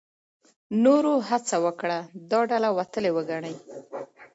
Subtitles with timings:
[0.83, 1.97] نورو هڅه وکړه
[2.31, 3.55] دا ډله وتلې وګڼي.